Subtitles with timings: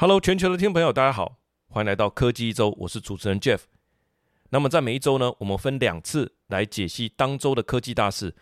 [0.00, 1.36] Hello，全球的听众朋友，大家好，
[1.68, 3.64] 欢迎来到科技一周，我是主持人 Jeff。
[4.48, 8.34] 那么在每一周呢，我们分两次来解析当周的科技大事。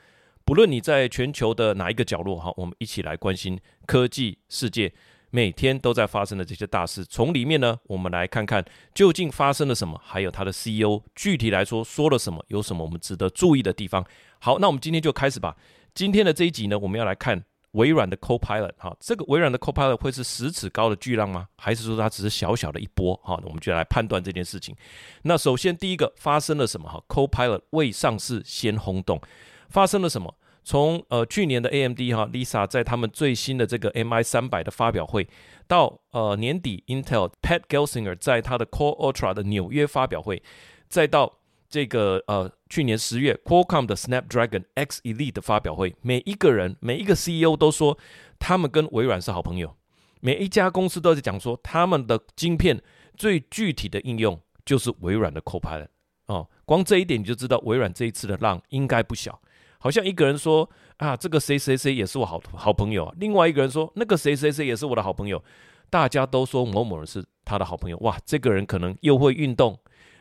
[0.44, 4.94] 不论你在全球的哪一个角落，哈，我们一起来关心科技世界
[5.30, 7.04] 每天都在发生的这些大事。
[7.04, 8.64] 从里面呢，我们来看看
[8.94, 14.06] 究竟发生了什么，还有它的 CEO 具体来说说了什么，有什么我们值得注意的地方。
[14.38, 15.56] 好，那我们今天就开始吧。
[15.92, 17.46] 今天的这一集呢，我们要来看。
[17.72, 21.48] 微软的 Copilot 哈，这个微软的 Copilot 会是十尺高的巨浪吗？
[21.56, 23.14] 还是说它只是小小的一波？
[23.22, 24.74] 哈，我们就来判断这件事情。
[25.22, 26.88] 那首先第一个发生了什么？
[26.88, 29.20] 哈，Copilot 未上市先轰动，
[29.68, 30.34] 发生了什么？
[30.64, 35.28] 从呃去年的 AMD 哈 Lisa 在他们最新的这个 MI 三百的发表会，
[35.66, 40.42] 到呃年底 Intel Pat Gelsinger 在他的 Core Ultra 的纽约发表会，
[40.88, 41.34] 再到。
[41.68, 47.98] 这个呃，去年十月，Qualcomm 的 Snapdragon X Elite 的发表会，每一个人、每一个 CEO 都说
[48.38, 49.76] 他们跟微软是好朋友。
[50.20, 52.82] 每一家公司都在讲说，他们的晶片
[53.16, 55.88] 最具体的应用就是微软的 Copilot
[56.26, 56.48] 哦。
[56.64, 59.38] 光这一点你就知道，微软这一次的浪应该不小。
[59.78, 65.42] 好像一个人说啊，这个谁谁谁也是我好好朋友；另外一个人说，那个谁谁谁也是我的好朋友。
[65.90, 69.78] 大家都说某某人是他的好朋友，哇，这个人可能又会运动。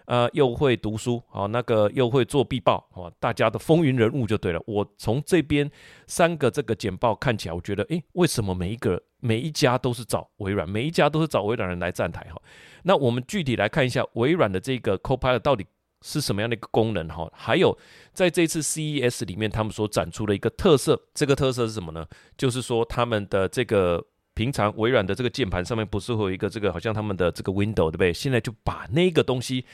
[0.08, 4.64] 呃，又会读书，好，那个又会做必报，好，大家的风云人物就对了。
[4.66, 5.70] 我从这边
[6.08, 12.26] 三个这个简报看起来，我觉得，诶，为什么每一个每一家都是找微软，每一家都是找微软人来站台？
[12.34, 12.42] 哈，
[12.84, 15.66] 那我们具体来看一下微软的这个 Copilot 到底
[16.02, 17.06] 是什么样的一个功能？
[17.10, 17.78] 哈，还有
[18.14, 22.08] 在这次 CES 里面，他们所展出的一个特色，这个特色是什么呢？
[22.38, 24.02] 就是说他们的这个
[24.36, 28.14] 平常微软的这个键盘上面不是会有一个这个好像他们的这个 Window 对不对？
[28.14, 29.66] 现在就把那个东西。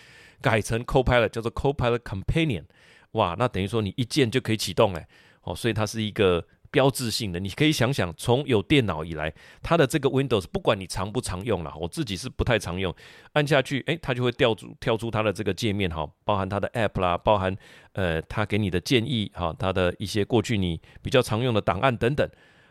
[0.44, 2.66] 改成 Copilot 叫做 Copilot Companion，
[3.14, 5.08] 哇，那等于说你一键就可以启动哎，
[5.44, 7.40] 哦，所以它是一个标志性的。
[7.40, 12.94] 你可以想想，从有电脑以来，它的这个 Windows 不管你常不常用了，我自己是不太常用，
[13.32, 17.56] 按下去，哎，它就会调出跳出它的这个界面哈，包含它的 App 啦，包含
[17.94, 22.30] 呃它给你的建议哈，它的一些过去你比较常用的档案等等。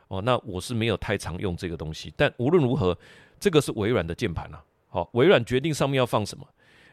[0.09, 2.95] 哦，那我是没有太常用这个东西，但无论如何，
[3.41, 4.63] 这个是微软的键盘啊。
[4.89, 6.47] 好，微软决定上面要放什么。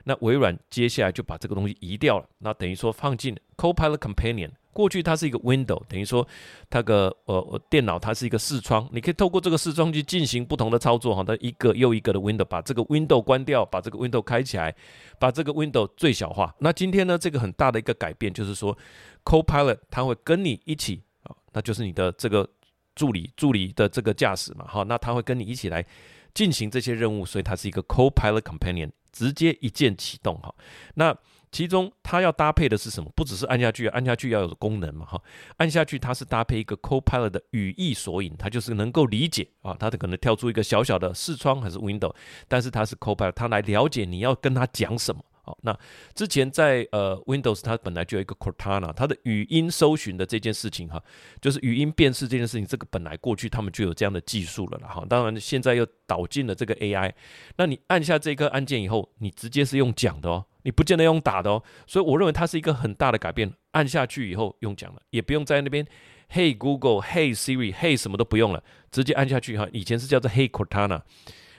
[0.04, 4.52] 那微软接下来就把这个东西移掉了，那等于说放进 Copilot Companion。
[4.72, 6.26] 过去它是一个 Window，等于说
[6.70, 11.24] 它个呃电脑它是一个视窗，你可以透过这个视窗去进行不同的操作哈。
[11.24, 14.74] 它一个又一个的 Window，把这个 Window 关掉，把这个 Window 开起来，
[15.20, 16.56] 把这个 Window 最小化。
[16.60, 18.78] 那今天呢，这个很大的一个改变就是说
[19.26, 22.48] ，Copilot 它会跟你一起啊，那就是你的这个
[22.96, 25.86] 助理助理的这个驾驶嘛哈，那它会跟你一起来
[26.34, 28.92] 进行这些任务，所以它是一个 Copilot Companion。
[29.12, 30.54] 直接一键启动哈，
[30.96, 31.16] 那
[31.52, 33.12] 其中它要搭配的是什么？
[33.16, 35.20] 不只是按下去，按下去要有功能嘛哈，
[35.58, 42.14] 按下去它是搭配一个 Copilot 的语义索引，它就是能够理解啊，它的可能跳出一个小小的视窗还是 Window，
[42.48, 45.24] 但是它是 Copilot，它来了解你要跟它讲什么。
[45.62, 45.78] 那
[46.14, 51.02] 之前在呃 Windows 它本来就有一个 Cortana，它的语音搜寻的这件事情哈，
[51.42, 55.06] 就是语音辨识这件事情，这个本来过去他们就有这样的技术了了哈。
[55.10, 57.12] 当然现在又导进了这个 AI，
[57.58, 61.64] 那你按下这个按键以后，你直接是用讲的哦，你不见得用打的哦。
[61.88, 65.86] 所以我认为它是一个很大的改变，按下去以后用讲了，也不用在那边
[66.32, 69.68] Hey Google，Hey Siri，Hey 什么都不用了，直接按下去哈。
[69.72, 71.02] 以前是叫做 Hey Cortana，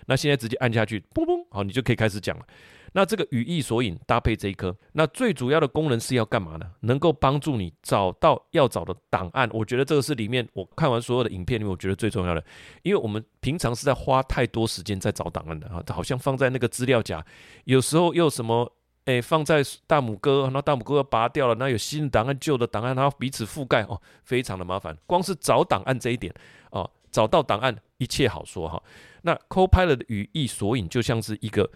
[0.07, 2.47] 那现在直接按下去，嘣嘣，好，你就可以开始讲了。
[2.93, 6.67] 那这个语义索引搭配这一颗，那最主要的功能是要干嘛呢？
[6.81, 9.49] 能够帮助你找到要找的档案。
[9.53, 12.45] 我觉得这个是里面我看完所有的影片里面，我觉得最重要的。
[12.83, 17.25] 因为我们平常是在花太多时间在找档案的啊，好像放在那个资料夹，
[17.63, 18.73] 有时候又什么，
[19.05, 24.97] 哎，放在大拇哥，那大拇哥要拔掉了，那有新的档案、旧的档案，然后彼此覆盖哦，非常的麻烦。
[25.07, 26.35] 光是找档案这一点
[26.73, 28.83] 哦，找到档案一切好说哈。
[29.23, 31.71] 那 Copilot 的语义索引就像是一个。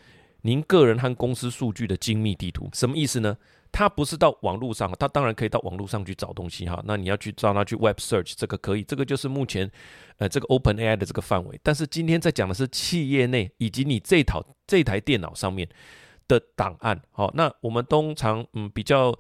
[0.47, 3.35] 您个人和公司数据的精密地图什么意思呢？
[3.73, 6.81] 它不是到网络上，它当然可以到网络上去找东西哈。
[6.85, 9.69] 那你要去让它去 Web Search，这个可以，这个就是目前
[10.19, 11.59] 呃这个 Open AI 的这个范围。
[11.63, 15.67] 但是今天在讲的是企业内以及你这套这台电脑上面
[16.29, 17.01] 的档案。
[17.11, 19.13] 好，那我们通常嗯比较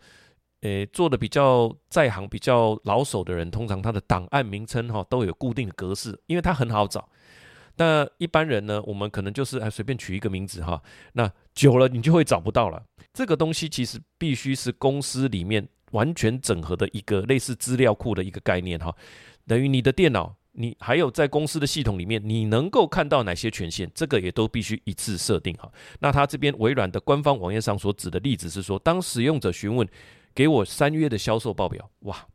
[0.60, 7.08] 呃做的比较在行、比较老手的人，通常他的档案名称哈都有固定的格式，因为它很好找。
[7.76, 8.80] 那一般人呢？
[8.86, 10.80] 我们可能就是哎随便取一个名字哈，
[11.14, 12.82] 那久了你就会找不到了。
[13.12, 18.94] 这个东西其实必须是公司里面完全整合的一个类似资料库的一个概念哈。
[19.46, 25.70] 等于你的电脑，你还有在公司的系统里面，你能够看到哪些权限，这个也都必须一次设定哈。
[26.00, 29.86] 那他这边微软的官方网页上所指的例子是说，当使用者询问
[30.34, 32.26] 给我三月的销售报表，哇。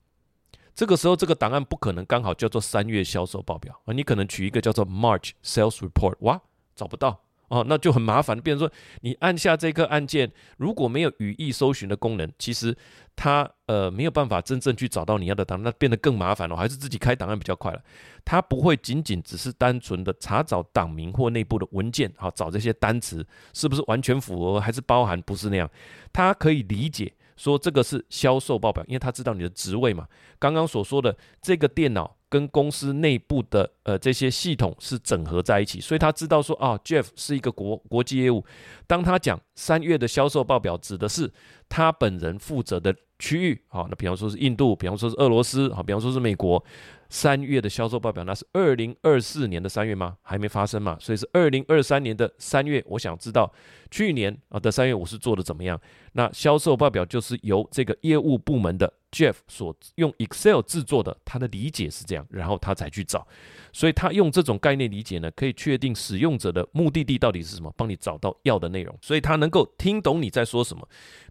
[0.80, 6.42] 这个时候，这个档案不可能刚好叫做三月销售报表啊，你可能取一个叫做 March Sales Report，哇，
[6.74, 7.20] 找不到。
[7.50, 8.40] 哦，那就很麻烦。
[8.40, 12.74] 变成说，你按下这个按键，如果没有语义搜寻的功能，其实
[13.14, 16.56] 它呃没有办法真正去找到你要的档案，那变得更麻烦了。
[16.56, 17.82] 还是自己开档案比较快了。
[18.24, 25.70] 它不会仅仅只是单纯的查找档名或内部的文件，好找这些单词是不是完全符合，还是包含不是那样。
[26.14, 30.07] 它可以理解说这个是销售报表，因为他知道你的职位嘛。
[30.38, 32.15] 刚刚所说的这个电脑。
[32.31, 38.45] 跟公司内部的呃这些系统是整合在一起，所以他知道说啊，Jeff 是一个国国际业务。
[38.86, 41.33] 当他讲三月的销售报表，指的是
[41.68, 43.62] 他本人负责的区域。
[43.68, 46.63] 好，那比方说是印度，比方说是俄罗斯，好，比方说是美国。
[47.12, 50.16] 三月的销售报表，那是二零二四年的三月吗？
[50.21, 52.83] 还没发生嘛，所以是二零二三年的三月。
[52.88, 53.51] 我想知道
[53.89, 55.81] 去年啊的三月我是做的怎么样？
[56.13, 63.27] 那销售报表就是由这个业务部门的 Jeff 所用 Excel 制作的，他的理解是这样，然后他才去找。
[63.74, 68.95] 所以他用这种概念理解呢，可以确定使用者的目的地到底是什么，帮你找到要的内容。
[69.01, 70.88] 所以他能够听懂你在说什么，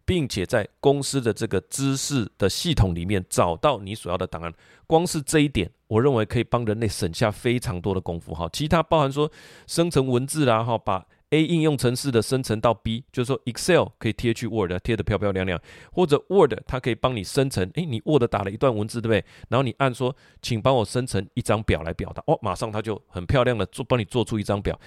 [0.09, 4.51] 并且在公司的这个知识的系统里面找到你所要的档案。
[4.87, 8.49] 光是这一点，我认为可以帮人类省下非常多的功夫哈。
[8.51, 9.31] 其他包含说
[9.67, 15.61] 生成文字啦哈，把 A 应用程式的生成到 B，就是说 Excel 可以贴去 Word，贴的漂漂亮亮，
[15.93, 19.23] 或者 Word 它可以帮你生成，诶，你 Word 打了一段文字对不对？
[19.51, 24.81] 然后你按说，请帮我生成一张表来表达，哦，马上它就很漂亮的做帮你做出一张表。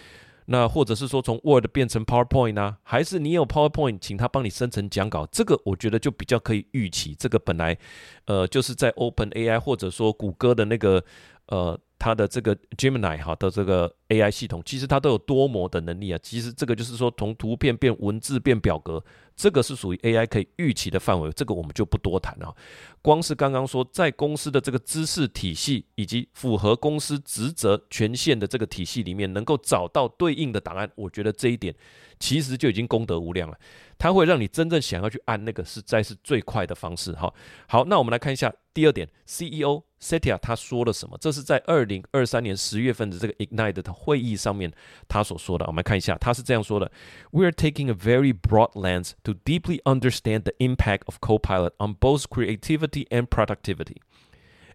[0.52, 2.78] 那或者是说从 Word 变成 PowerPoint 呢？
[2.84, 5.26] 还是你有 PowerPoint，请他帮你生成讲稿？
[5.32, 7.16] 这个我觉得就比较可以预期。
[7.18, 7.78] 这个本来，
[8.26, 11.04] 呃，就是在 Open AI 或者说谷歌的那个，
[11.48, 11.80] 呃。
[12.02, 16.20] 它的这个 Gemini 哈的这个 AI 系统，其实它都有多模的能力啊。
[16.24, 19.04] 其实这个就是说，从图片变文字变表格，
[19.36, 21.32] 这个是属于 AI 可以预期的范围。
[21.34, 22.56] 这个我们就不多谈了。
[23.04, 31.76] 光是刚刚说，在公司的这个知识体系以及符合公司职责权限的这个体系里面，能够找到对应的档案，我觉得这一点
[32.20, 33.56] 其实就已经功德无量了。
[34.01, 37.13] 它会让你真正想要去按那个，实在是最快的方式。
[37.13, 37.33] 哈，
[37.69, 41.17] 好，那我们来看一下第二点，CEO。Satya 他说了什么？
[41.19, 44.71] 这是在二零二三年十月份的这个 Ignite 的会议上面
[45.09, 45.65] 他所说的。
[45.67, 46.93] 我们来看一下，他是这样说的：
[47.31, 52.25] We are taking a very broad lens to deeply understand the impact of Copilot on both
[52.29, 53.97] creativity and productivity,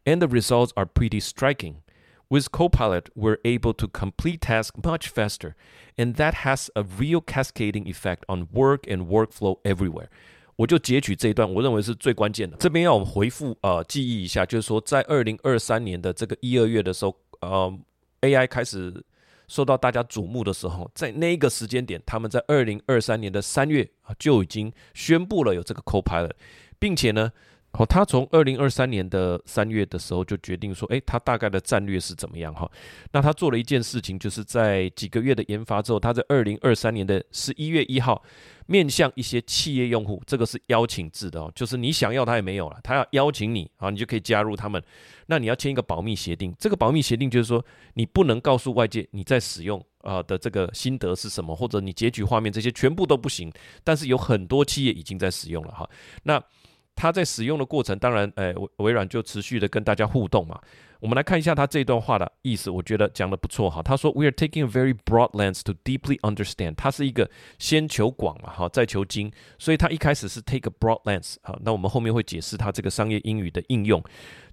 [0.04, 1.76] and the results are pretty striking.
[2.29, 5.55] With Copilot, we're able to complete tasks much faster,
[5.97, 10.09] and that has a real cascading effect on work and workflow everywhere.
[10.57, 12.57] 我就截取这一段，我认为是最关键的。
[12.57, 17.79] 这边要我们回复呃记忆一下，就是说在二零二三年的这个一二月的时候，呃
[18.23, 19.05] ，AI 开始
[19.47, 26.33] 受到大家瞩目的时候，在那个时间点，他们在二零二三年的三月啊就已经宣布了有这个 Copilot，
[26.81, 27.31] 并且呢。
[27.73, 32.67] 哦，他从二零二三年的三月的时候就决定说，诶，他大概的战略是怎么样哈？
[33.13, 38.23] 那他做了一件事情，就是在几个月的研发之后，他在二零二三年的十一月一号，
[38.65, 44.83] 面向一些企业用户，这个是邀请制的哦，就是你想要他也没有了，他要邀请你啊，你就可以加入他们。
[45.27, 53.53] 那你要签一个保密协定，这个保密协定就是说，你不能告诉外界你在使用啊的这个心得是什么，或者你截取画面这些全部都不行。
[53.85, 55.87] 但是有很多企业已经在使用了哈，
[56.23, 56.43] 那。
[56.97, 60.59] 他在使用的过程，当然，诶，微微软就持续的跟大家互动嘛。
[60.99, 63.83] 我们来看一下他这段话的意思，我觉得讲的不错哈。
[63.83, 71.37] 他说：“We are taking a very broad lens to deeply understand。”他是一个先求广嘛，哈，再求精，所以他一开始是 take a broad lens。
[71.43, 74.03] 好，那我们后面会解释他这个商业英语的应用。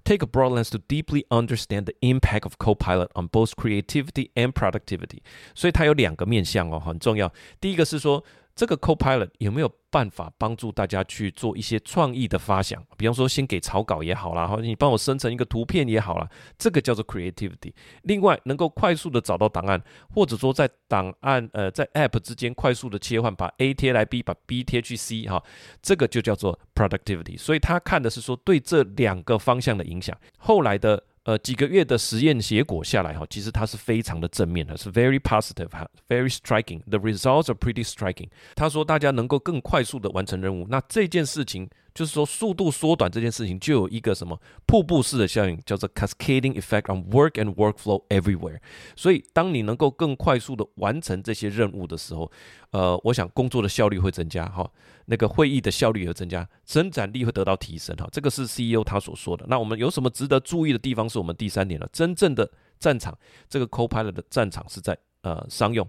[0.04, 4.52] Take a broad lens to deeply understand the impact of Copilot on both creativity and
[4.52, 5.20] productivity。
[5.54, 7.32] 所以它有两个面向哦，很重要。
[7.58, 8.22] 第一个是说。
[8.54, 12.80] 这个 Copilot 有没有办法帮助大家去做一些创意的发想？
[12.96, 17.72] 比方说，先给草稿也好啦，或者你帮我生成一个图片也好啦，这个叫做 creativity。
[18.02, 19.82] 另外，能够快速的找到档案，
[20.14, 25.42] 或者说在档案呃在 App 之间快速的切换，把 A 贴来 B，把 B 贴去 C 哈，
[25.82, 27.38] 这个就叫做 productivity。
[27.38, 30.16] 所以他看的是说对这两个方向的影响。
[30.38, 31.02] 后来的。
[31.24, 36.80] 呃，几个月的实验结果下来哈，其实它是非常的正面的，是 very positive 哈，very striking。
[36.88, 38.28] The results are pretty striking。
[38.54, 41.68] 他说，大家能够更快速的完成任务，那这件事情。
[41.94, 44.36] 就是说，速度缩短这件事情就有一个什么
[44.66, 48.58] 瀑布式的效应，叫做 cascading effect on work and workflow everywhere。
[48.96, 52.28] 所以，当你能够更快速的完成这些任务的时候，
[52.72, 54.68] 呃，我想工作的效率会增加，哈，
[55.06, 59.46] 那个会议的效率也会增加，生产力会得到提升，哈，这个是 CEO 他所说的。
[59.48, 61.08] 那我们有什么值得注意的地方？
[61.08, 63.16] 是我们第三点了，真正的战场，
[63.48, 65.84] 这个 Copilot 的战场是在呃商用。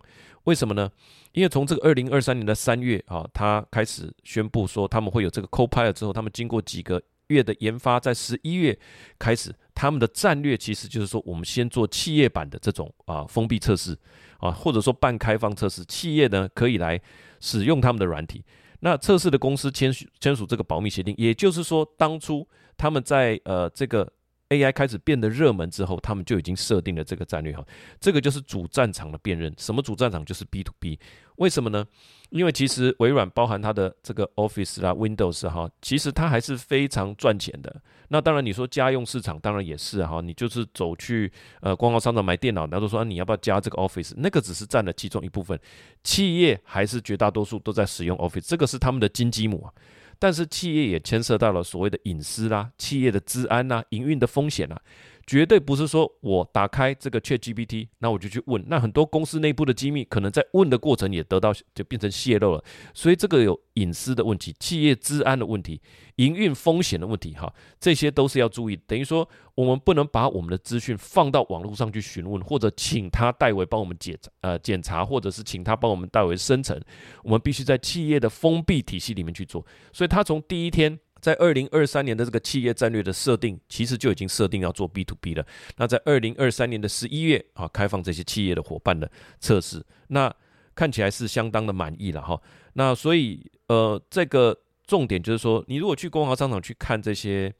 [0.46, 0.90] 为什么呢？
[1.34, 8.78] 因为从这个二零二三年的三月啊，他开始宣布说他们会有这个 Copilot 之后，他们经过几个月的研发，在十一月
[9.20, 13.98] 开始，他们的战略其实就是说，我们先做企业版的这种啊封闭测试。
[14.38, 17.02] 啊，或者说半开放测试，企业呢可以来
[17.40, 18.44] 使用他们的软体。
[18.82, 24.08] 那测试的公司签署签署这个保密协定，也就是说，当初他们在呃这个。
[24.50, 27.66] AI 开始变得热门之后，他们就已经设定了这个战略哈，
[28.00, 29.54] 这个就是主战场的辨认。
[29.58, 30.24] 什么主战场？
[30.24, 31.00] 就是 B to B。
[31.38, 31.86] 为什么呢？
[32.30, 37.82] 因为其实微软包含它的这个 Office 啦、Windows 哈，其实它还是非常赚钱的。
[38.10, 44.14] 那当然，你说家用市场当然也是哈，你就是走去呃光华商场买电脑，然后都说你要不要加这个 Office？
[44.18, 45.60] 那个只是占了其中一部分，
[46.04, 49.74] 企业还是绝大多数都在使用 Office，这个是他们的金鸡母啊。
[50.20, 54.82] 但是企业也牵涉到了所谓的隐私啦、企业的治安呐、营运的风险啊。
[55.28, 58.64] 绝对不是说我打开这个 Chat GPT，那我就去问。
[58.68, 62.64] 那很多公司内部的机密，可能在问的过程也得到就变成泄露了。
[62.94, 65.82] 所以这个有隐私的问题、企业治安的问题、
[66.18, 68.76] 营运风险的问题，哈，这些都是要注意。
[68.86, 76.80] 等于说，我们不能把我们的资讯放到网络上去询问，或者请他代为帮我们检呃检查，或者是请他帮我们代为生成。
[77.24, 79.66] 我们必须在企业的封闭体系里面去做。
[79.92, 81.00] 所以他从第一天。
[81.26, 85.44] 在二零二三年的这个企业战略的设定，其实就已经设定要做 B to B 了。
[85.76, 90.32] 那在二零二三年的十一月啊，开放这些企业的伙伴的测试，那
[90.76, 92.40] 看起来是相当的满意了哈。
[92.74, 94.56] 那所以呃，这个
[94.86, 97.52] 重点就是说，你如果去光华商场去看这些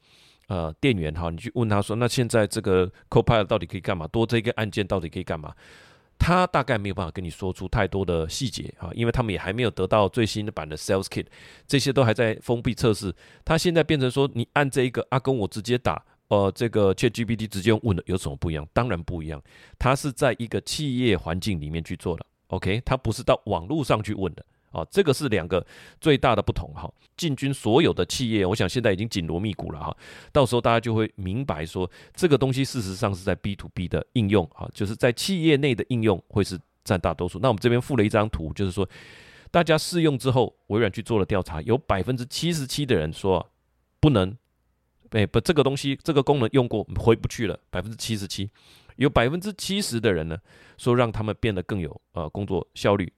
[0.46, 4.06] 呃店员哈，你去问他说，那现在这个 Copilot 到底可以干嘛？
[4.06, 5.52] 多这个按键到底可以干嘛？
[6.18, 11.26] 他大概没有办法跟你说出太多的细节啊，因为他们也还没有得到最新的版的 Sales Kit，
[11.66, 13.14] 这些都还在封闭测试。
[13.44, 18.66] 他现在变成说，你按这一个，啊，跟我直接打，呃，这个 ChatGPT 直接问的有什么不一样？
[18.72, 19.40] 当然不一样，
[19.78, 24.44] 它是在一个企业环境里面去做的，OK，它不是到网络上去问的。
[24.76, 25.64] 啊，这个是两个
[26.00, 26.92] 最大的不同哈。
[27.16, 29.96] 进军所有的企业，我想现在已经紧锣密鼓了哈。
[30.30, 37.38] 到时候大家就会明白说，这个东西事实上是在 B to B 的应用啊，就是在企业内的应用会是占大多数。
[37.38, 38.86] 那我们这边附了一张图，就是说
[39.50, 43.50] 大家试用之后，微软去做了调查，有百分之七十七的人说
[43.98, 44.36] 不能，
[45.10, 48.50] 哎不，这个东西这个功能用过回不去了，百分之七十七。
[48.96, 50.38] 有百分之七十的人呢
[50.78, 53.10] 说让他们变得更有呃工作效率。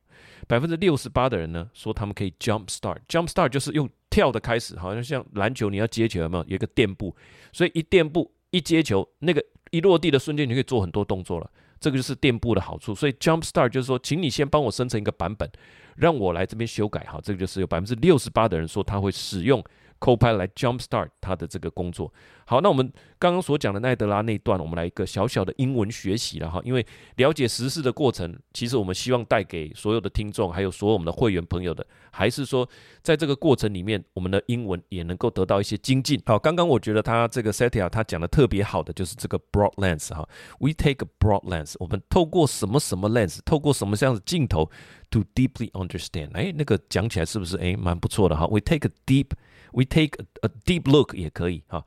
[0.46, 6.44] 百分之六十八的人呢说他们可以 jump start，jump start 就是用跳的开始，好像像篮球你要接球有没有？
[6.44, 7.14] 有一个垫步，
[7.52, 12.94] 所以一垫步一接球，那个一落地的瞬间你可以做很多动作了，这个就是垫步的好处。
[12.94, 15.50] 所以 jump start 就是说，请你先帮我生成一个版本，
[15.96, 19.62] 让我来这边修改，好，这个就是有百分之六十八的人说他会使用。
[20.00, 22.14] Copilot 来 jumpstart 他的这个工作。
[22.50, 26.58] 好，那我们刚刚所讲的奈德拉那段，我们来一个小小的英文学习了哈。
[26.64, 26.86] 因为
[27.16, 32.66] 了解时事的过程，其实我们希望带给所有的听众，还有所有我们的会员朋友的，还是说
[33.02, 36.18] 在这个过程里面，我们的英文也能够得到一些精进。
[36.24, 40.26] 好，刚刚我觉得他这个 Satya 他讲的特别好的就是这个 broad lens 哈。
[40.58, 44.70] We take a broad lens，我们透过什么什么 lens，透过什么样的镜头
[45.10, 46.30] to deeply understand。
[46.32, 49.32] 哎，那个讲起来是不是哎蛮不错的哈？We take a deep
[49.70, 51.84] We take a deep look 也可以哈，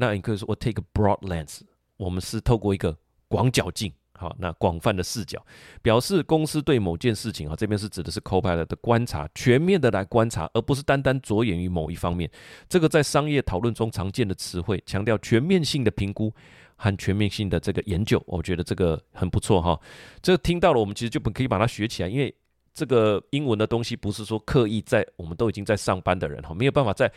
[0.00, 1.62] 那你可以说我 take a broad lens，
[1.96, 5.44] 我们是透过一个广角镜，好，那广泛的视角，
[5.82, 12.30] 表示公司对某件事情啊，这边是指的是 Copilot 的观察，全面的来观察，而不是单单着眼于某一方面。
[12.68, 16.32] 这个在商业讨论中常见的词汇，强调全面性的评估
[16.76, 19.80] 和全面性的这个研究，我觉得这个很不错哈。
[20.22, 22.34] 这听到了，我们其实就可以把它学起来，因为。
[22.74, 27.12] 这个英文的东西不是说刻意在，我们都已经在上班的人哈，没有办法在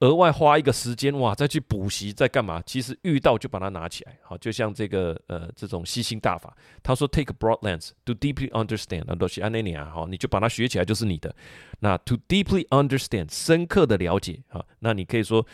[0.00, 2.62] 额外花一个时间哇，再去补习，在干嘛？
[2.66, 11.34] 其实遇到就把它拿起来，好，就像这个呃这种吸星大法，他说 take a broad lens to deeply understand，都是安内尼亚哈，你就把它学起来就是你的。
[11.80, 15.46] 那 to deeply understand，深刻的了解好，那你可以说。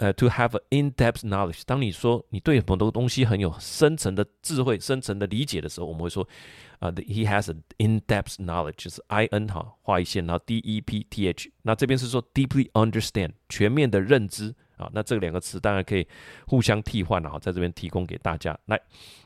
[0.00, 1.60] 呃，to have in-depth knowledge。
[1.66, 6.26] 当你说你对很多东西很有深层的智慧、深层的理解的时候，我们会说，
[6.78, 11.52] 啊，he has an in-depth knowledge，就是 I N 哈，画一线，然后 D E P T H。
[11.60, 14.88] 那这边是说 deeply understand，全面的认知啊。
[14.94, 16.08] 那这两个词当然可以
[16.46, 18.58] 互相替换了哈，在这边提供给大家。
[18.64, 18.80] 来，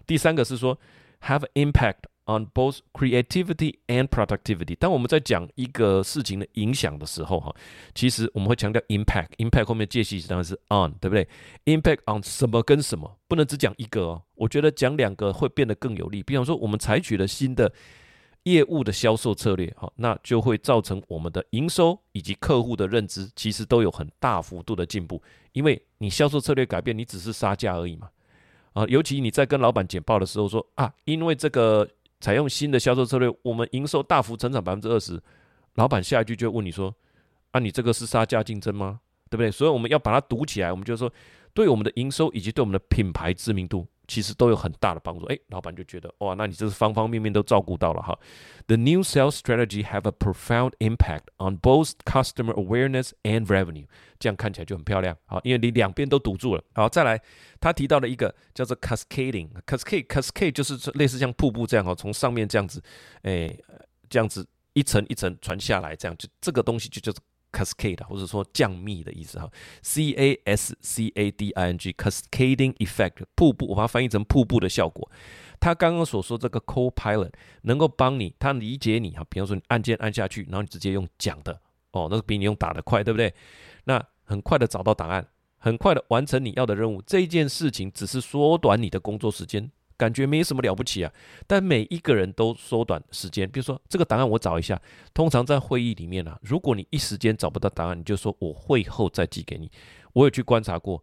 [0.04, 0.76] 第三个是说
[1.20, 2.00] have impact。
[2.26, 4.74] On both creativity and productivity。
[4.74, 7.54] 当我们在讲一个事情的影响的时候，哈，
[7.94, 9.28] 其实我们会强调 impact。
[9.36, 11.28] impact 后面介系当然是 on，对不对
[11.66, 14.22] ？impact on 什么跟什么，不能只讲一个哦。
[14.36, 16.22] 我觉得讲两个会变得更有利。
[16.22, 17.70] 比方说，我们采取了新的
[18.44, 25.22] 业务的销售策略，哈，那就会造成我们的营收以及客户的认知，其实都有很大幅度的进步。
[25.52, 28.08] 因为你销售策略改变，你只是杀价而已嘛。
[28.72, 31.86] 啊，尤其你在跟老板简报的时候说啊，因为这个。
[32.24, 35.20] 采用新的销售策略，我们营收大幅成长百分之二十。
[35.74, 36.94] 老板下一句就问你说
[37.52, 38.98] ：“啊，你这个是杀价竞争吗？
[39.28, 41.12] 对不对？”所以我们要把它读起来，我们就说，
[41.52, 45.24] 对我们的营收以及对我们的品牌知名度，其实都有很大的帮助。
[45.26, 48.18] 哎，老板就觉得哇，那你这是方方面面都照顾到了哈。
[48.66, 53.86] The new sales strategy have a profound impact on both customer awareness and revenue。
[54.18, 56.62] 这样看起来就很漂亮，好，因为你两边都堵住了。
[56.74, 57.20] 好，再来，
[57.60, 62.82] 他提到了一个叫做 cascading，cascade，cascade 就是类似像瀑布这样哈，从上面这样子，
[63.22, 63.54] 哎，
[64.08, 67.22] 这样子一层一层传下来，这样就这个东西就叫做。
[67.54, 69.48] Cascade 或者说降密的意思哈
[69.80, 75.08] ，c a s c a d i n g cascading effect 瀑布，我把它翻译成瀑布的效果。
[75.60, 77.30] 他刚刚所说这个 co-pilot
[77.62, 81.58] 能够帮你，他理解你哈，比方说你按键按下去，然后你直接用讲的
[81.92, 83.32] 哦，那是比你用打的快，对不对？
[83.84, 85.26] 那很快的找到答案，
[85.58, 89.70] 很快的完成你要的任务，这件事情只是缩短你的工作时间。
[89.96, 91.12] 感觉没什么了不起啊，
[91.46, 93.48] 但每一个人都缩短时间。
[93.50, 94.80] 比如说这个答案我找一下，
[95.12, 99.70] 通常在会议里面啊，如果你一时间找不到答案，你就说我会后再寄给你。
[100.12, 101.02] 我有去观察过，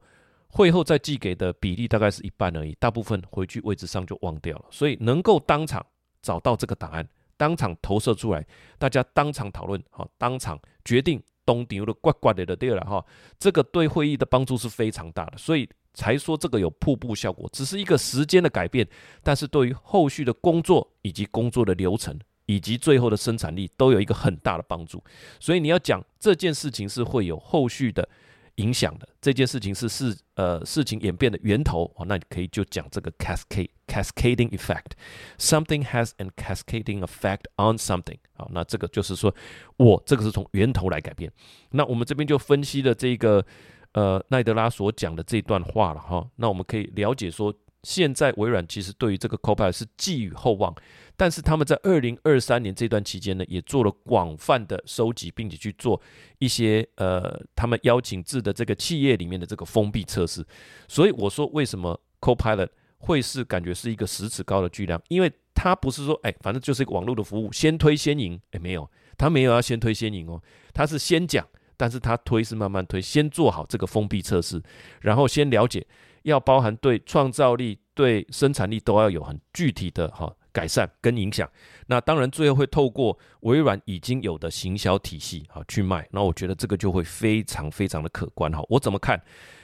[0.50, 4.66] 会后再寄给的比例大概是一半而已，大部分回去位置上就忘掉了。
[4.70, 5.86] 所以能够当场
[6.22, 7.08] 找到这个答案，
[7.38, 8.46] 当场投射出来，
[8.78, 13.06] 大家当场讨论，好，当场决定东丢的怪怪的的对了哈，
[13.40, 15.38] 这个对会议的帮助是非常大的。
[15.38, 15.70] 所以。
[15.94, 18.88] 才说这个有瀑布效果，只是一个时间的改变，
[19.22, 25.04] 但是对于后续的工作以及工作的流程以及最后的生产力都有一个很大的帮助。
[25.40, 28.08] 所以你要讲这件事情是会有后续的
[28.56, 38.18] 影响的，这件事情是事呃事情演变的源头哦，那你可以就讲这个 cascade cascading effect，something has an cascading effect on something。
[38.34, 39.34] 好，那这个就是说
[39.78, 41.32] 我这个是从源头来改变。
[41.72, 43.46] 那我们这边就分析了这个。
[43.94, 50.74] 呃，奈德拉所讲的这段话了哈，那我们可以了解说，现在微软其实对于这个 Copilot 是寄予厚望，
[51.18, 56.02] 但是他们在二零二三年这段期间呢，也做了广泛的收集，并且去做
[56.40, 60.46] 一些呃，他们邀请制的这个企业里面的这个封闭测试。
[60.88, 62.70] 所以我说，为什么 Copilot
[63.00, 65.02] 会是感觉是一个十尺高的巨量？
[65.10, 70.42] 因为它不是说，哎，反正就是一个网络的服务，先推先赢，哎，没有，它没有要先推先赢哦，
[70.74, 71.46] 它是先讲。
[71.82, 74.62] 但是他推是慢慢推，先做好这个封闭测试，
[75.02, 75.84] 然后先了解，
[76.22, 81.50] 要包含对创造力、对生产力都要有很具体的哈改善跟影响。
[81.88, 88.64] 那当然最后会透过微软已经有的行销体系哈去卖，那我觉得这个就会非常非常的可观哈。
[88.70, 89.20] 我怎么看？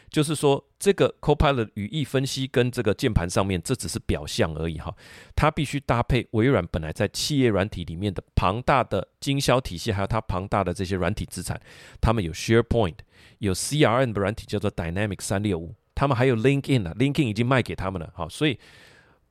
[0.09, 4.95] 就是说，这个 Copilot 语义分析跟这个键盘上面，这只是表象而已哈。
[5.35, 11.59] 它必须搭配微软本来在企业软体里面的庞大的经销体系，还有它庞大的这些软体资产。
[11.99, 12.95] 他们有 SharePoint，
[13.39, 18.27] 有 CRM 的软体叫做 Dynamics 三六五，他们还有 LinkedIn 啊，LinkedIn 已经卖给他们了哈。
[18.29, 18.57] 所以，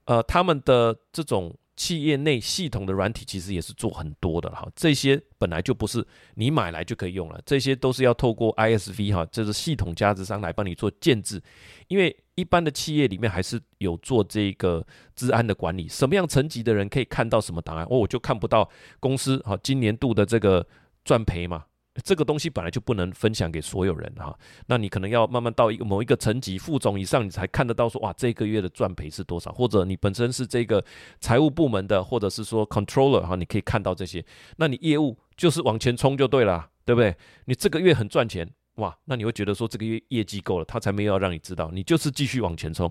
[0.05, 1.57] 呃，他们的这种。
[1.77, 11.41] 企业内系统的软体其实也是做很多的哈，这些本来就不是你买来就可以用了，这些都是要透过 ISV 哈，这是系统加值商来帮你做建制，
[11.89, 14.85] 因为一般的企业里面还是有做这个
[15.15, 20.67] 治安的管理，什么样层级的人可以看到什么档案，哦，我就看不到公司哈今年度的这个
[21.05, 21.67] 赚赔嘛。
[22.05, 30.85] 这个东西本来就不能分享给所有人哈，那你可能要慢慢到一个某一个层级，副总以上，你才看得到说哇，这个月的赚赔是多少，或者你本身是这个
[31.21, 34.25] 财务部门的，或者是说 controller 哈，你可以看到这些，
[34.57, 37.17] 那你业务就是往前冲就对了，对不对？
[37.47, 42.91] 你这个月很赚钱哇，那你会觉得说这个月业绩够了，他才没有要让你知道，你就是继续往前冲。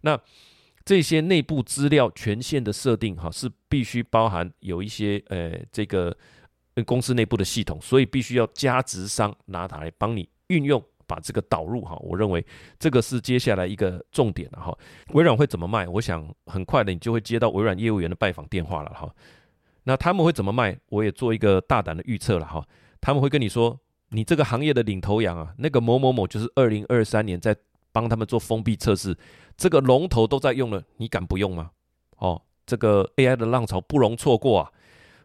[0.00, 0.18] 那
[0.84, 6.16] 这些内部资料权限的设定哈，是必须包含有一些呃这个。
[6.84, 11.96] 公司内部的系统，所以必须要加值商拿它来帮你运用，把这个导入哈。
[12.00, 12.44] 我认为
[12.78, 14.76] 这个是接下来一个重点了哈。
[15.12, 15.88] 微软会怎么卖？
[15.88, 19.10] 我想很快的你就会接到微软业务员的拜访电话了哈。
[19.84, 20.78] 那他们会怎么卖？
[20.88, 22.62] 我也做一个大胆的预测了哈。
[23.00, 23.78] 他们会跟你说，
[24.10, 27.56] 你这个行业的领头羊啊，那个某某某就是二零二三年在
[27.92, 29.16] 帮他们做封闭测试，
[29.56, 31.70] 这个龙头都在用了，你敢不用吗？
[32.18, 34.72] 哦，这个 AI 的浪潮不容错过啊。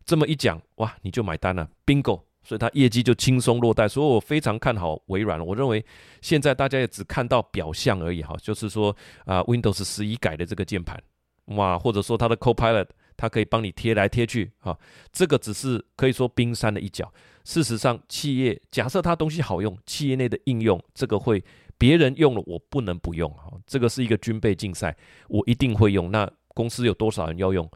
[0.06, 2.22] 这么一讲，哇，你就买单了，bingo！
[2.44, 3.88] 所以它业绩就轻松落袋。
[3.88, 5.40] 所以我非常看好微软。
[5.46, 5.86] 我认为
[6.22, 11.02] 现在大家也只看到表象而已，哈，就是说啊，Windows 十一改的这个键盘，
[11.46, 14.76] 哇，或者说它的 Copilot，它可以帮你贴来贴去，哈，
[15.12, 17.14] 这个只是可以说冰山的一角。
[17.44, 21.44] 事实上，企业假设它东西好用，企业内的应用，这个会
[21.78, 24.96] 别人用了我不能不用，哈，这个是一个军备竞赛，
[25.28, 26.10] 我一定会用。
[26.10, 27.70] 那公司有多少人要用？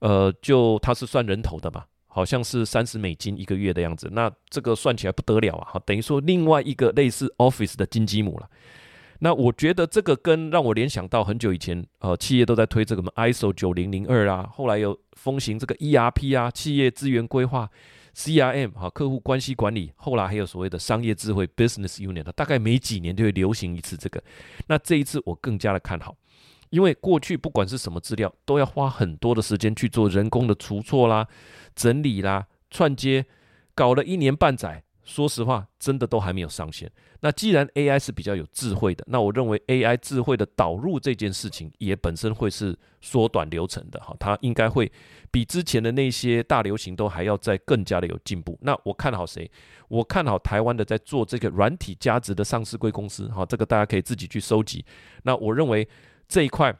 [0.00, 5.72] 呃，就它是算人头的嘛，好像是三十美金一个月的样子，那这个算起来不得了啊！
[5.72, 8.48] 哈，等于说另外一个类似 Office 的金鸡母了。
[9.20, 17.68] 那我觉得这个跟让我联想到很久以前，呃，企业都在推这个什么 ISO 九零零二啊，后来有风行这个 ERP 啊，企业资源规划
[18.16, 24.22] CRM 哈，客户关系管理，后来还有所谓的商业智慧 Business Unit，大概每几年就会流行一次这个。
[24.66, 26.16] 那这一次我更加的看好。
[26.70, 31.28] 因为过去不管是什么资料，都要花很多的时间去做人工的除错啦、
[31.74, 33.26] 整理啦、串接，
[33.74, 34.82] 搞了一年半载。
[35.02, 36.88] 说实话，真的都还没有上线。
[37.20, 44.14] 那既然 AI 是比较有智慧的，那我认为 AI 智慧的导入这件事情，也本身会是缩短流程的哈。
[44.20, 44.92] 它应该会
[45.28, 48.56] 比之前的那些大流行都还要再更加的有进步。
[48.62, 49.50] 那我看好谁？
[49.88, 53.44] 我看好台湾的在做这个软体价值的上市贵公司哈。
[53.44, 54.84] 这个大家可以自己去收集。
[55.24, 55.88] 那我认为
[56.30, 56.72] 这一块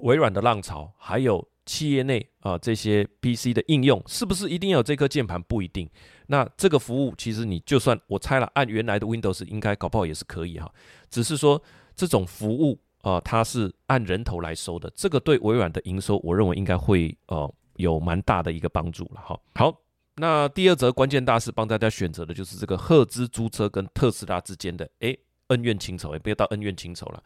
[0.00, 5.40] 微软的浪潮，还有企业内啊这些 PC 的应用，是不是一定要有这颗键盘？
[5.40, 5.88] 不一定。
[6.26, 10.68] 那这个服务其实你就算我猜了，按原来的 Windows 应该搞不好也是可以哈，
[11.08, 11.62] 只是说
[11.94, 19.38] 这种服务啊，它是按人头来收的，这个对微软的营收，我认为应该会呃有蛮大的一个帮助了哈。
[19.54, 19.72] 好，
[20.16, 25.16] 那第二则关键大事帮大家选择的就是这个赫兹租车跟特斯拉之间的诶
[25.52, 27.22] 恩怨情仇，也不要到恩怨情仇了，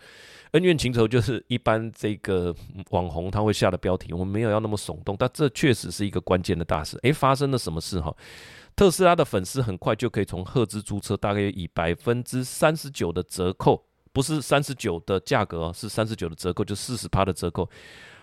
[0.51, 2.55] 恩怨情仇就是一般这个
[2.91, 6.99] 网红他会下的标题，我们没有要那么耸动，但这确实是一个关键的大事。
[7.03, 8.15] 诶，发生了什么事哈？
[8.75, 17.67] 特斯拉的粉丝很快就可以从赫兹租车，大概以百分之三十九的折扣，不是三十九的价格，是三十九的折扣，就四十趴的折扣，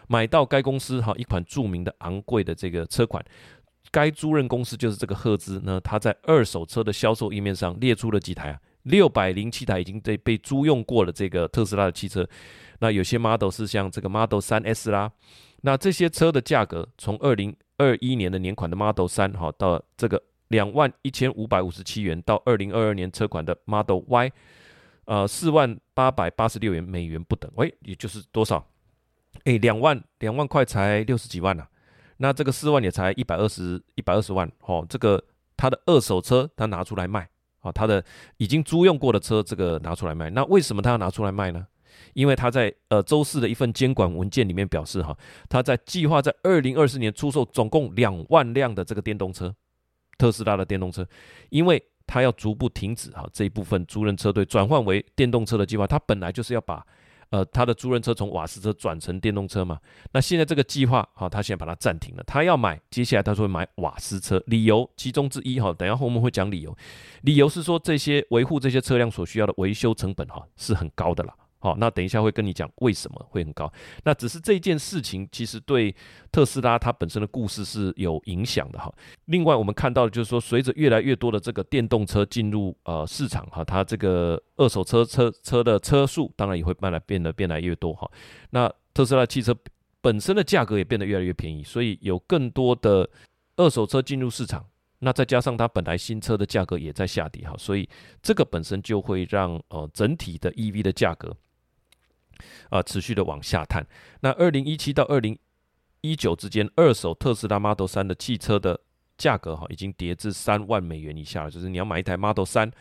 [0.08, 3.24] 买到该公司哈一款著名的昂贵的这个车款。
[3.92, 12.28] 该租赁公司就是这个赫兹呢，它在二手车的销售页面上列出了几台啊，六百零七台已经被被租用过了这个特斯拉的汽车。
[12.80, 15.12] 那有些 model 是像这个 Model 三 S 啦，
[15.62, 20.22] 那这些车的价格从二零二一年的年款的 Model 三哈到这个。
[20.50, 24.32] 两万一千五百五十七元到二零二二年车款的 Model Y，
[25.06, 28.63] 呃，四万八百八十六元美元不等，喂，也就是多少？
[29.46, 31.65] 哎，两万两万块才六十几万呐，
[32.17, 34.86] 那这个四万也才一百二十一百二十万哦。
[34.88, 35.24] 这个
[35.58, 37.28] 他的二手车他拿出来卖
[37.63, 38.06] 啊，他的
[38.38, 41.65] 已经租用过的车这个拿出来卖，那为什么他要拿出来卖呢？
[42.13, 45.17] 因为他在呃周四的一份监管文件里面表示哈，
[45.49, 49.52] 他在计划在二零二四年出售总共两万辆的这个电动车。
[50.15, 51.06] 特斯拉的电动车，
[51.49, 56.86] 因为他要逐步停止哈这一部分租赁车队转换为电动车的计划，他本来就是要把
[57.34, 59.80] 呃他的租赁车从瓦斯车转成电动车嘛。
[60.12, 62.24] 那现在这个计划哈，他现在把它暂停了。
[62.28, 66.78] 他要买，接下来他说买瓦斯车，理由其中之一哈，等下后面会讲理由。
[67.24, 71.34] 理由是说这些维护这些车辆所需要的维修成本哈是很高的啦。
[71.63, 73.71] 好，那等一下会跟你讲为什么会很高。
[74.04, 75.95] 那只是这件事情其实对
[76.30, 78.93] 特斯拉它本身的故事是有影响的哈。
[79.28, 88.12] 另外我们看到的就是说，随着越来越多的这个电动车进入呃市场哈，它这个二手车车车的车数当然也会慢慢变得变来越多哈。
[88.49, 89.56] 那特斯拉汽车
[90.02, 93.10] 本身的价格也变得越来越便宜，所以有更多的
[93.56, 94.65] 二手车进入市场。
[94.99, 97.88] 那再加上它本来新车的价格也在下跌哈，所以
[98.21, 101.34] 这个本身就会让呃整体的 EV 的价格。
[102.70, 103.86] 啊，持续的往下探。
[104.22, 105.38] 那二零一七到二零
[106.02, 108.80] 一九之间，二手特斯拉 Model 三的汽车的
[109.18, 111.52] 价格哈，已经跌至三万美元以下了。
[111.52, 112.72] 就是你要买一台 Model 三，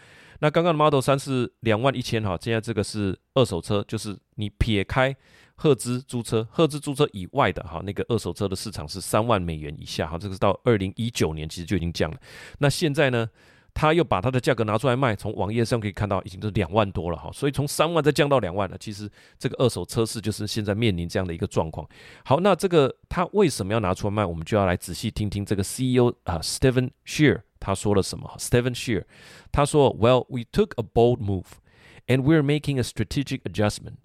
[0.40, 5.14] 那刚刚的 Model 三是两万一千哈，现在这个是二手车，就是你撇开
[5.54, 10.18] 赫兹租车、赫兹租车以外的哈，那个二手车的市场是三万美元以下哈。
[10.18, 12.16] 这个是到二零一九年其实就已经降了。
[12.58, 13.28] 那现在呢？
[13.73, 18.75] 他又把它的价格拿出来卖，从网页上可以看到已经是两万多了哈，所以从三万再降到两万了。
[18.79, 19.07] 其实
[19.37, 21.87] 这个二手车市就是现在面临这样的一个状况。
[22.25, 24.25] 好，那这个他为什么要拿出来卖？
[24.25, 28.33] 我们就要来仔细听听这个 CEO 啊，Stephen Shear 他说了什么？
[28.39, 29.03] Stephen Shear
[29.51, 31.59] 他说：“Well, we took a bold move,
[32.07, 33.97] and we're making a strategic adjustment.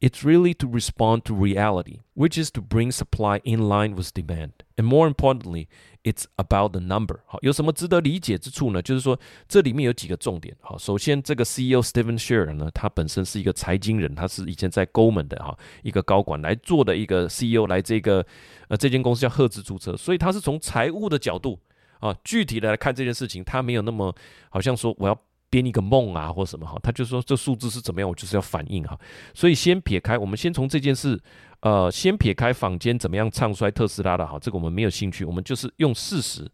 [0.00, 4.52] It's really to respond to reality, which is to bring supply in line with demand,
[4.76, 5.66] and more importantly.”
[6.03, 7.19] It's about the number。
[7.25, 8.81] 好，有什么值得理解之处呢？
[8.81, 10.53] 就是说，这里面有几个重点。
[10.59, 18.25] 好，首先，这个 CEO Stephen Share 呢，他本身是一个财经人，他是以前在 Goldman 的哈一个高管来做的一个 CEO，来这个
[18.67, 21.57] 呃这间公司叫赫兹租车，所以他是从财务的角度
[22.01, 24.13] 啊，具体的来看这件事情，他没有那么
[24.49, 25.17] 好像说我要
[25.49, 28.99] 编一个梦啊或什么哈，他就说这数字是怎么样，我就是要反映哈。
[29.33, 31.17] 所以先撇开，我们先从这件事。
[31.63, 36.45] 呃，先撇开坊间怎么样唱衰特斯拉的哈，这个我们没有兴趣，我们就是用事实。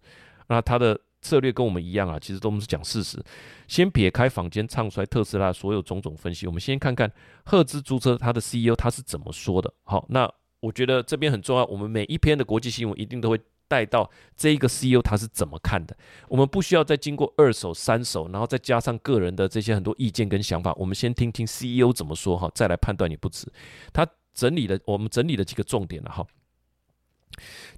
[0.49, 3.19] 那他的策略跟我们一样啊，其实都是讲事实。
[3.67, 7.11] 先撇开坊间唱衰特斯拉所有种种分析，我们先看看
[7.43, 9.73] 赫兹租车他的 CEO 他是怎么说的。
[9.83, 15.97] 好，那我觉得这边很重要，我们每一篇的国际新闻一定都会带到这一个 CEO 他是怎么看的。
[16.27, 23.51] 我们不需要再经过二手、三手，然后再加上个人的这些很多意见跟想法，我们先听听 CEO 怎么说哈，再来判断也不迟。
[23.91, 24.07] 他。
[24.39, 26.25] 整理的，我们整理了几个重点了哈。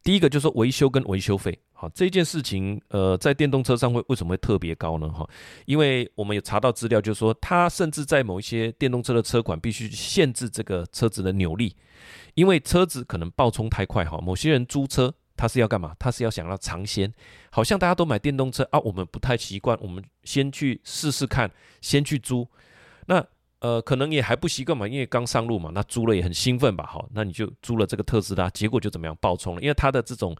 [0.03, 5.09] 第一个就是维修跟维修费，好这件事情，呃，在电动车上会为什么会特别高呢？
[5.09, 5.27] 哈，
[5.65, 11.75] 因为我们有查到资料，就是说它甚至在某一些电动车的车款必须限制这个车子的扭力，
[12.35, 15.95] 因为车子可能爆冲太快，哈，某些人租车他是要干嘛？
[15.99, 17.13] 他是要想要尝鲜，
[17.51, 22.47] 好像大家都买电动车啊，我们不太习惯，我们先去试试看，先去租，
[23.07, 23.23] 那。
[23.61, 30.35] 呃，可能也还不习惯嘛，因为刚上路嘛，那租了也很兴奋吧，好，那你就租了这个特斯拉，结果就怎么样爆冲了，因为它的这种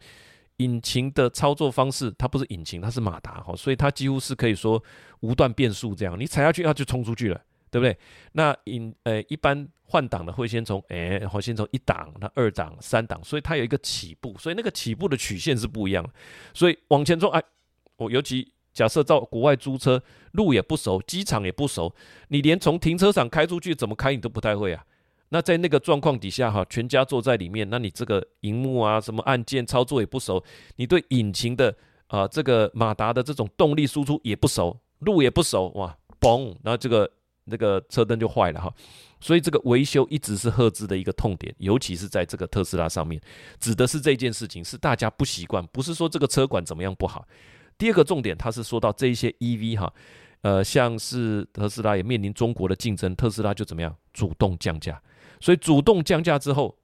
[0.56, 4.82] 引擎的操作方式，它不是引擎，它是马达，哈，所以它几乎是可以说
[5.20, 7.96] 无段变速这样，你踩下去它就冲出去了，对不对？
[8.32, 16.10] 那引呃一般换挡的会先从哎，然后先从一档，那二档、三档，所以它有一个起步，所以那个起步的曲线是不一样的，
[16.52, 17.40] 所以往前冲，哎，
[17.98, 18.52] 我尤其。
[18.72, 21.94] 假设到国外租车，路也不熟，机场也不熟，
[22.28, 24.84] 你连从停车场开出去怎么开你都不太会啊。
[25.28, 30.42] 那在那个状况底下哈，全家坐在里面，那你这个荧幕啊，什么按键操作也不熟，
[30.76, 31.74] 你对引擎的
[32.06, 37.10] 啊这个马达的这种动力输出也不熟，路也不熟，哇，嘣，然后这个
[37.44, 38.70] 那个车灯就坏了哈。
[39.20, 43.18] 所以这个维修一直是赫兹的一个痛点，尤其是在这个特斯拉上面，
[43.58, 47.26] 指的是这件事情是大家不习惯，不是说这个车管怎么样不好。
[47.82, 49.92] 第二个重点，它是说到这一些 EV 哈，
[50.42, 55.02] 呃，像是特斯拉也面临中国的竞争，特斯拉就怎么样主动降价，
[55.40, 56.78] 所以主动降价之后，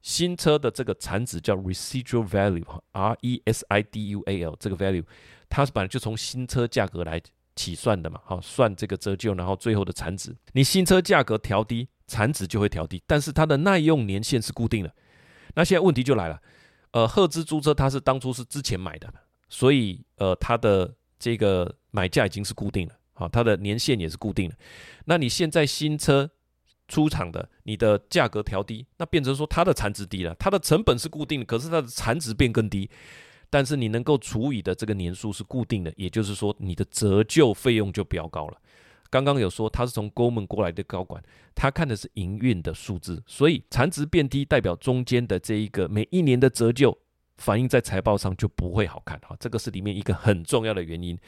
[0.00, 5.02] 新车的这个产值叫 residual value，R E S I D U A L 这个 value，
[5.48, 7.20] 它是本来就从新车价格来
[7.56, 14.94] 起算的嘛，好算这个折旧，然后最后的产值，你新车价格调低，产值就会调低，但是它的耐用年限是固定的。
[15.56, 16.40] 那现在问题就来了，
[16.92, 19.12] 呃，赫兹租车它是当初是之前买的。
[19.48, 24.56] 所以，呃，它的这个买价已经是固定了，好，它的年限也是固定的。
[25.04, 26.30] 那你现在新车
[26.88, 32.90] 出厂的，你的价格调低，那变成说它的产值低了，它的成本是固定的，可是它的产值变更低，
[33.48, 38.58] 但是你能够除以的这个年数是固定的，也就是说你的折旧费用就飙高了。
[39.10, 41.22] 刚刚有说他是从沟门过来的高管，
[41.54, 46.98] 他看的是营运的数字，所以产值变低代表中间的这一个每一年的折旧。
[47.36, 51.18] 反映在财报上就不会好看哈，这个是里面一个很重要的原因。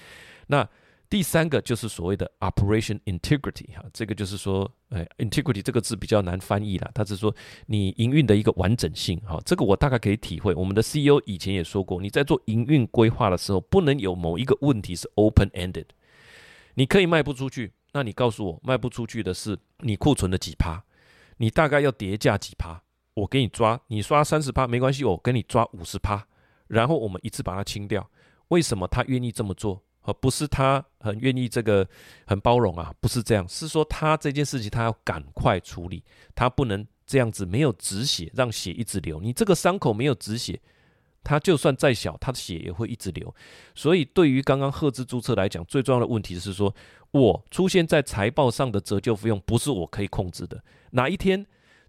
[0.46, 0.68] 那
[1.08, 7.32] 第三个就是所谓的 operation integrity 哈，这个就是说，哎，integrity 这个字比较难翻译了，它是说
[7.66, 10.52] 你营运的一个完整性哈，这个我大概可以体会。
[10.54, 15.86] 我们的 CEO 以前也说过，你在做营运规划的时候，不能有某一个问题是 open ended。
[16.74, 20.82] 你可以卖不出去，那你告诉我卖不出去的是你库存的几趴，
[21.36, 22.82] 你大概要叠价几趴。
[23.16, 26.22] 我给你抓，你刷三十趴没关系，我给你抓五十趴，
[26.68, 28.07] 然后我们一次把它清掉。
[28.48, 29.83] 为什么他愿意这么做？
[30.02, 31.88] 而不是他很愿意这个
[32.26, 32.94] 很包容啊？
[33.00, 39.18] 不是这样，是说他这件事情他要赶快处理，他不能这样子没有止血，让血一直流。
[39.18, 40.61] 你这个伤口没有止血，
[41.24, 43.35] 他就算再小，他的血也会一直流。
[43.74, 46.72] 所以对于刚刚赫兹注册来讲，最重要的问题是说，
[47.12, 51.46] 我出现在财报上的折旧费用不是我可以控制的，哪一天？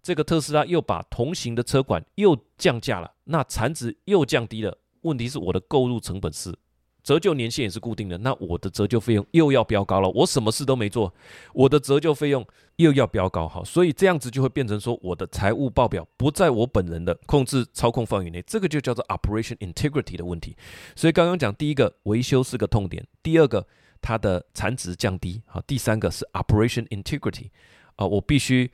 [0.08, 4.78] 这个特斯拉又把同型的车管又降价了，那产值又降低了。
[5.02, 6.58] 问题是我的购入成本是
[7.04, 10.10] 折旧年限也是固定的，那我的折旧费用又要飙高了。
[10.12, 11.13] 我什么事都没做，
[11.54, 20.56] 我的折旧费用又要飙高，哈，所以这样子就会变成说我的财务报表不在我本人的控制操控范围内，这个就叫做 operation integrity 的问题。
[20.96, 23.67] 所以刚刚讲第一个维修是个痛点，第二个
[24.00, 27.50] 它的产值降低，好，第三个是 operation integrity
[27.98, 28.72] 啊，我必须。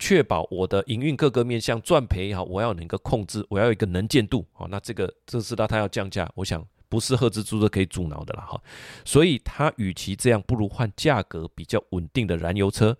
[0.00, 8.60] 确保我的营运各个面向赚赔也好，我要能够控制，我要有一个能见度好，那这个特斯拉它要降价，我想不是赫兹租车可以阻挠的了哈。
[9.04, 12.96] 所以它与其这样，不如换价格比较稳定的燃油车。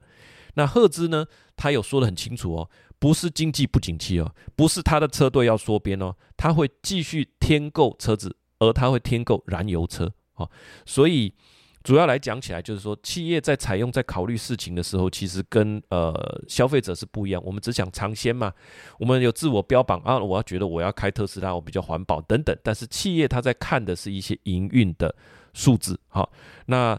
[0.54, 10.50] 那赫兹呢，他有说的很清楚哦，不是经济不景气哦，不是他的车队要缩编哦，他会继续添购车子，而他会添购燃油车哦，
[10.84, 11.34] 所以。
[11.82, 16.14] 主要来讲起来，就是说，企业在采用、在考虑事情的时候，其实跟呃
[16.46, 17.42] 消费者是不一样。
[17.44, 18.52] 我们只想尝鲜嘛，
[18.98, 22.56] 我们有自我标榜啊，我要觉得我要开特斯拉，我比较环保等等。
[22.62, 25.14] 但是企业他在看的是一些营运的
[25.54, 26.30] 数字，好，
[26.66, 26.98] 那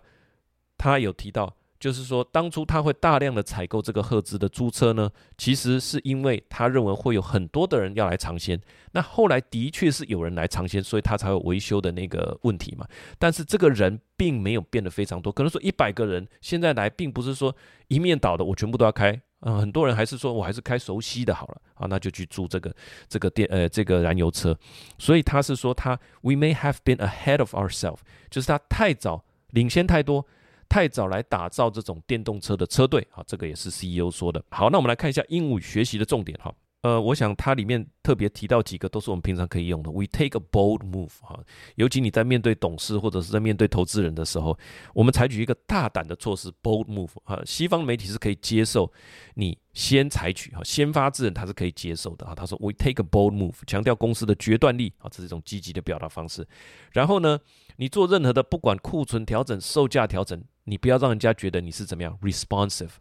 [0.78, 1.56] 他有提到。
[1.82, 8.62] 就是说，当初他会大量的采购这个赫兹的租车呢，其实是因为他认为会有很多的人要来尝鲜。
[8.92, 12.88] 那后来的确是有人来尝鲜，所以他才有维修的那个问题嘛。
[13.18, 17.54] 但是这个人并没有变得非常多，可能说一百个人现在来，并不是说
[17.88, 19.58] 一面倒的，我全部都要开嗯。
[19.58, 22.72] 很多人还是说我还是开熟悉的好了啊，那就去租这个
[23.10, 24.56] 这个电呃这个燃油车。
[25.00, 30.28] 所以他是说他 We may have been ahead of ourselves，就是他太早领先太多。
[30.72, 34.42] 太早来打造这种电动车的车队，好，这个也是 CEO 说的。
[34.52, 36.50] 好，那我们来看一下鹦鹉学习的重点哈。
[36.84, 39.92] 呃，我想它里面特别提到几个都是我们平常可以用的。
[39.92, 41.38] We take a bold move 哈，
[41.76, 44.58] 尤其你在面对董事或者是在面对投资人的时候，
[44.94, 47.42] 我们采取一个大胆的措施，bold move 啊。
[47.46, 48.90] 西方媒体是可以接受
[49.36, 52.34] 你先采取哈，先发制人，他是可以接受的啊。
[52.34, 56.48] 他说 We take a bold move，强调公司的决断力啊，这是一种积极的表达方式。
[56.94, 57.38] 然后呢，
[57.76, 62.92] 你做任何的不管库存调整、售价调整，你不要让人家觉得你是怎么样 responsive。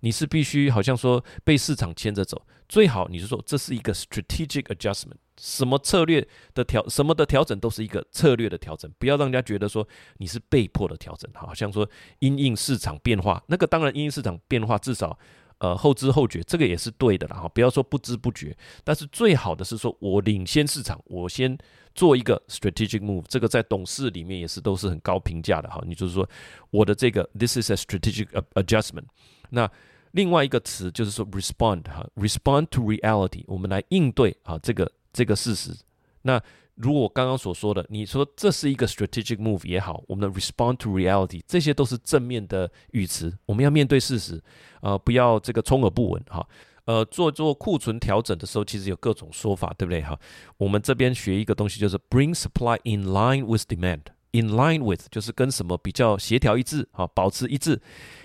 [0.00, 15.16] 你是必须好像说被市场牵着走，最好你是说这是一个 strategic adjustment，什么策略的调，什么的调整都是一个策略的调整，不要让人家觉得说你是被迫的调整，好像说因应市场变化，那个当然因应市场变化，至少
[15.62, 21.56] 呃后知后觉，这个也是对的啦，哈，不要说不知不觉，但是最好的是说我领先市场，我先
[21.94, 26.28] 做一个 strategic move，这个在董事里面也是都是很高评价的，哈，你就是说
[26.70, 29.04] 我的这个 this is a strategic adjustment，
[29.48, 29.70] 那。
[30.12, 35.74] 另外一个词就是说 respond 哈，respond to reality，我们来应对啊这个这个事实。
[36.20, 36.38] 那
[36.82, 43.32] 如果我刚刚所说的，你说这是一个 strategic move 也好，我们的 respond to reality，这些都是正面的语词。
[43.46, 44.42] 我们要面对事实，
[44.80, 46.46] 呃，不要这个充耳不闻哈。
[46.84, 50.18] 呃，做做库存调整的时候，其实有各种说法，对不对哈？
[50.58, 57.80] 我们这边学一个东西，就是 bring supply in line with demand，in line with 就是跟什么比较协调一致，哈，保持一致，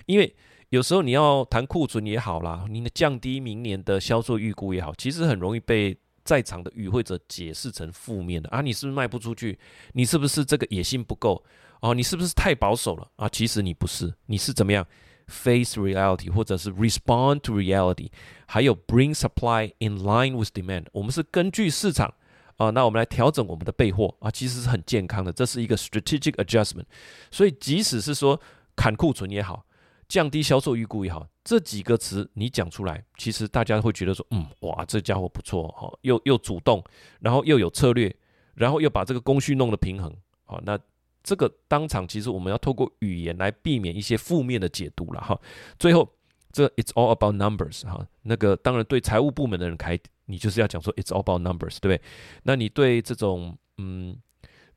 [0.08, 0.36] 因为。
[0.72, 9.58] 有时候你要谈库存也好啦，你降低明年的销售预估也好，其实很容易被在场的与会者解释成负面的啊，你是不是卖不出去？
[9.94, 11.42] 你是不是这个野心不够？
[11.80, 13.30] 哦，你是不是太保守了啊？
[13.30, 14.86] 其实你不是，你是怎么样
[15.28, 18.10] face reality，或者是 respond to reality，
[18.46, 20.88] 还有 bring supply in line with demand。
[20.92, 22.14] 我们是根据市场
[22.58, 26.88] 啊，那我们来调整我们的备货啊，其实是很健康的，这是一个 strategic adjustment。
[27.32, 28.38] 所以即使是说
[28.76, 29.64] 砍库存也好。
[30.08, 36.84] 降低销售预估也好，这几个词你讲出来，其实大家会觉得说，嗯，哇，这家伙不错哈，又又主动，
[37.20, 38.16] 然后又有策略，
[38.54, 40.14] 然后又把这个工序弄得平衡，
[40.46, 40.80] 好，那
[41.24, 45.38] 这个当场其实我们要透过语言来避免一些负面的解读了哈。
[45.78, 46.10] 最后，
[46.54, 52.02] 这 it's all about numbers 哈，那个当然对财务部门的人开，你就是要讲说 it's all about numbers，对不对？
[52.44, 54.18] 那你对这种嗯，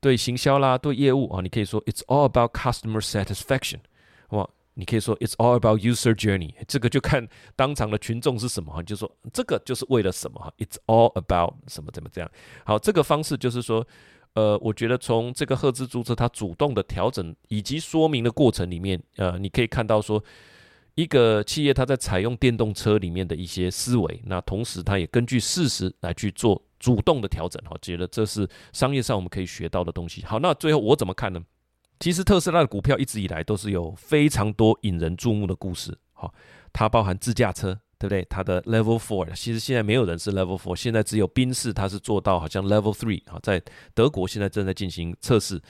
[0.00, 3.78] 对行销啦，对业务啊，你可以说 it's all about customer satisfaction，
[4.80, 12.30] 你可以说 "It's all about user journey"，这个就看当场的群众是什么哈，就说这个就是为了什么哈，"It's all about" 什么怎么这样。
[12.64, 13.86] 好，这个方式就是说，
[14.32, 20.24] 呃，我觉得从这个赫兹注册它主动的调整以及说明的过程里面，呃，你可以看到说，
[20.94, 30.24] 一个企业它在采用电动车里面的一些思维，那同时它也根据事实来去做主动的调整哈，觉得这是商业上我们可以学到的东西。
[30.24, 31.42] 好，那最后我怎么看呢？
[32.00, 36.32] 其实特斯拉的股票一直以来都是有非常多引人注目的故事，好，
[36.72, 38.26] 它包含自驾车，对不对？
[38.30, 45.60] 它的 Level Four，其实现在没有人是 Level Four，现在只有宾士它是做到好像 Level Three，啊，在德国现在正在进行测试，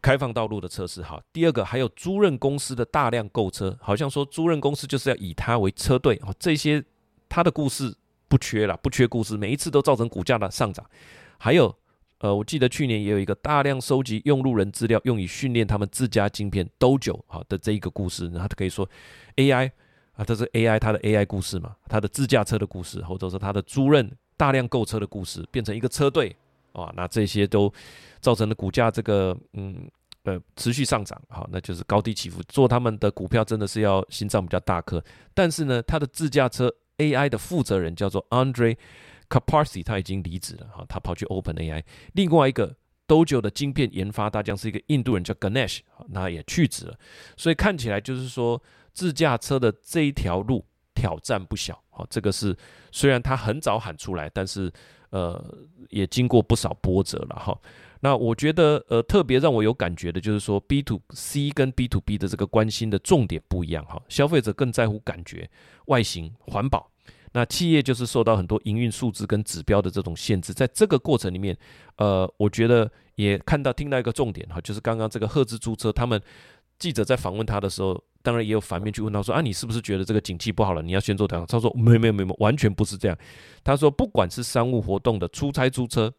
[0.00, 1.02] 开放道路的测试。
[1.02, 6.80] 好，第二个还有租赁公司的大量购车，好像说租赁公司就是要以它为车队，啊，这些
[7.28, 7.92] 它的故事
[8.28, 10.88] 不缺了，不缺故事，每一次都造成股价的上涨，
[11.38, 11.76] 还有。
[12.24, 18.88] 呃，我记得去年也有一个大量收集用路人资料，用以训练他们自家晶片 Dojo 好的这一个故事，然后他可以说
[19.36, 19.70] AI
[20.14, 26.34] 啊，这是 AI 它的 AI 故事嘛，它的自驾车的故事，或者说它的租赁大量购车的故事，变成一个车队
[26.72, 27.70] 啊，那这些都
[28.22, 29.86] 造成了股价这个嗯
[30.22, 32.42] 呃持续上涨，好，那就是高低起伏。
[32.48, 38.78] 做他们的股票真的是要心脏比较大颗，但是呢，它的自驾车 AI 的负责人叫做 Andre。
[39.28, 41.82] Caparsi 他已经离职了哈，他跑去 Open AI。
[42.12, 46.98] 另外一个 Dojo 的晶片研发大将是一个印度人叫 Ganesh，那也去职了。
[47.36, 52.06] 所以看起来就是说自驾车的这一条路挑战不小哈。
[52.08, 52.56] 这个是
[52.90, 54.72] 虽然他很早喊出来，但是
[55.10, 55.42] 呃
[55.90, 57.58] 也经过不少波折了哈。
[58.00, 64.00] 那我觉得呃特别让我有感觉的就是说 B to C 跟 B to B 的这个关心的重点不一样哈。
[64.08, 65.50] 消费者更在乎感觉、
[65.86, 66.90] 外形、环保。
[67.34, 71.56] 那企业就是受到很多营运数字跟指标的这种限制，在这个过程里面，
[71.96, 76.22] 呃，我觉得也看到听到一个重点哈，就是刚刚这个赫兹租车，他们
[76.78, 81.46] 记者在访问他的时候，当然也有反面去问他说啊，你是不是觉得这个景气不好了，你要先做调整？
[81.48, 83.18] 他说没有没有没有，完全不是这样。
[83.64, 86.14] 他说不管是商务活动的出差租车、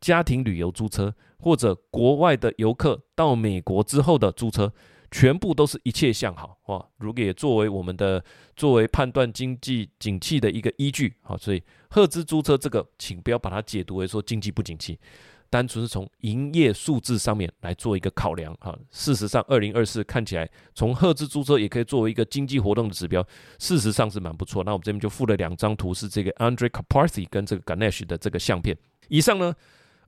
[0.00, 4.72] 家庭旅游租车，或者国外的游客到美国之后的租车。
[5.10, 6.86] 全部都是一切向好哇！
[6.98, 8.22] 如果也作为我们的
[8.56, 14.98] 作为判断经济景气的一个依据好，所以赫兹租车这个，请不要把它解读为说经济不景气。
[15.48, 18.76] 单纯是从营业数字上面来做一个考量哈。
[18.90, 23.24] 事实上，二零二四看起来从赫兹租车也可以作为一个经济活动的指标，
[23.60, 24.64] 事实上是蛮不错。
[24.64, 28.76] 那我们这边就附了两张图，是这个 Andre c a p a r t h y 跟这个 Ganesh 的这个相片。
[29.08, 29.54] 以上呢，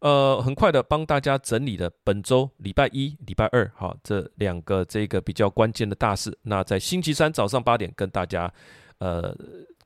[0.00, 6.36] 呃，很快的帮大家整理了本周礼拜一、礼拜二哈这两个这个比较关键的大事。
[6.42, 8.52] 那在星期三早上八点跟大家
[8.98, 9.36] 呃。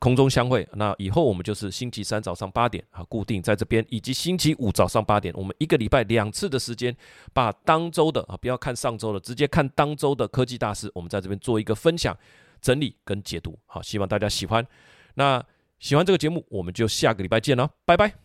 [0.02, 6.92] 空中相会，那以后我们就是星期三早上八点啊，固定在这边，以及星期五早上八点，我们一个礼拜两次的时间，
[7.32, 12.18] 把当周的啊，不要看上周的，直接看当周的科技大事，我们在这边做一个分享、
[12.60, 13.56] 整理跟解读。
[13.64, 14.66] 好，希望大家喜欢。
[15.14, 15.40] 那
[15.78, 18.22] 喜欢这个节目，我们就下个礼拜见了，拜拜。